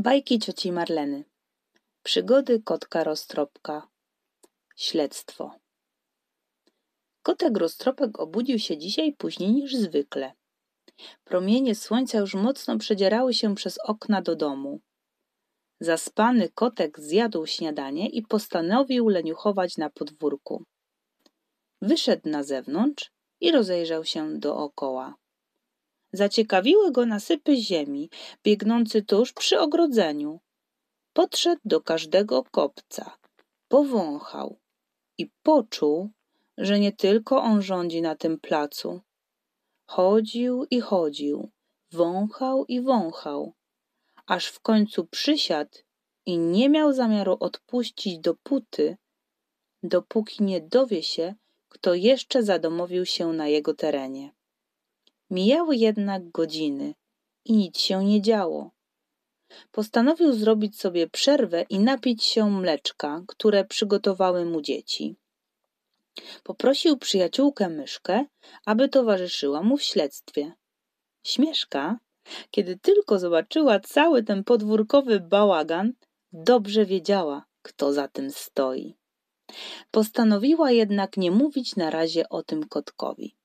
[0.00, 1.24] Bajki cioci Marleny.
[2.02, 3.88] Przygody kotka roztropka.
[4.76, 5.50] Śledztwo.
[7.22, 10.32] Kotek roztropek obudził się dzisiaj później niż zwykle.
[11.24, 14.80] Promienie słońca już mocno przedzierały się przez okna do domu.
[15.80, 20.64] Zaspany kotek zjadł śniadanie i postanowił leniuchować na podwórku.
[21.82, 23.10] Wyszedł na zewnątrz
[23.40, 25.14] i rozejrzał się dookoła.
[26.12, 28.10] Zaciekawiły go nasypy ziemi,
[28.44, 30.40] biegnący tuż przy ogrodzeniu.
[31.12, 33.16] Podszedł do każdego kopca,
[33.68, 34.58] powąchał
[35.18, 36.10] i poczuł,
[36.58, 39.00] że nie tylko on rządzi na tym placu.
[39.86, 41.50] Chodził i chodził,
[41.92, 43.52] wąchał i wąchał,
[44.26, 45.78] aż w końcu przysiadł
[46.26, 48.96] i nie miał zamiaru odpuścić dopóty,
[49.82, 51.34] dopóki nie dowie się,
[51.68, 54.37] kto jeszcze zadomowił się na jego terenie.
[55.30, 56.94] Mijały jednak godziny
[57.44, 58.70] i nic się nie działo.
[59.70, 65.16] Postanowił zrobić sobie przerwę i napić się mleczka, które przygotowały mu dzieci.
[66.42, 68.24] Poprosił przyjaciółkę myszkę,
[68.66, 70.52] aby towarzyszyła mu w śledztwie.
[71.22, 71.98] Śmieszka,
[72.50, 75.92] kiedy tylko zobaczyła cały ten podwórkowy bałagan,
[76.32, 78.96] dobrze wiedziała, kto za tym stoi.
[79.90, 83.36] Postanowiła jednak nie mówić na razie o tym kotkowi.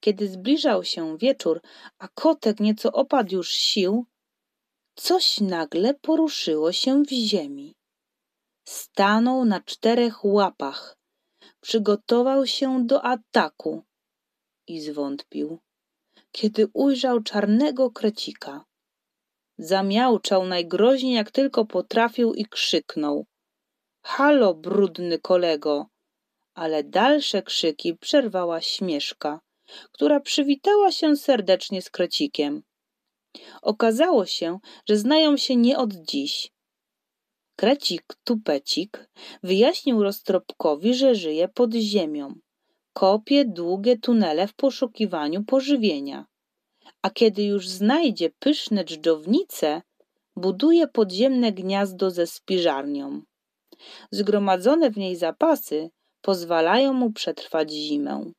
[0.00, 1.60] Kiedy zbliżał się wieczór,
[1.98, 4.06] a kotek nieco opadł już sił,
[4.94, 7.74] coś nagle poruszyło się w ziemi.
[8.68, 10.96] Stanął na czterech łapach,
[11.60, 13.84] przygotował się do ataku
[14.66, 15.58] i zwątpił,
[16.32, 18.64] kiedy ujrzał czarnego krecika.
[19.58, 23.26] Zamiałczał najgroźniej jak tylko potrafił i krzyknął.
[24.02, 25.86] Halo, brudny kolego!
[26.54, 29.40] Ale dalsze krzyki przerwała śmieszka
[29.92, 32.62] która przywitała się serdecznie z krecikiem.
[33.62, 36.52] Okazało się, że znają się nie od dziś.
[37.56, 39.10] Krecik Tupecik
[39.42, 42.34] wyjaśnił Roztropkowi, że żyje pod ziemią.
[42.92, 46.26] Kopie długie tunele w poszukiwaniu pożywienia.
[47.02, 49.82] A kiedy już znajdzie pyszne dżdżownice,
[50.36, 53.22] buduje podziemne gniazdo ze spiżarnią.
[54.10, 58.32] Zgromadzone w niej zapasy pozwalają mu przetrwać zimę.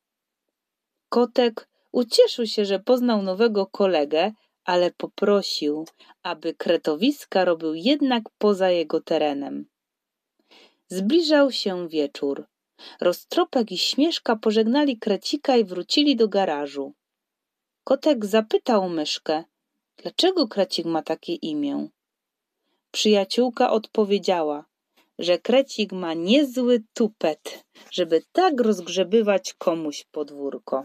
[1.12, 4.32] Kotek ucieszył się, że poznał nowego kolegę,
[4.64, 5.86] ale poprosił,
[6.22, 9.66] aby kretowiska robił jednak poza jego terenem.
[10.88, 12.46] Zbliżał się wieczór.
[13.00, 16.92] Roztropek i Śmieszka pożegnali Krecika i wrócili do garażu.
[17.84, 19.44] Kotek zapytał myszkę,
[19.96, 21.88] dlaczego Krecik ma takie imię.
[22.90, 24.64] Przyjaciółka odpowiedziała,
[25.18, 30.84] że Krecik ma niezły tupet, żeby tak rozgrzebywać komuś podwórko.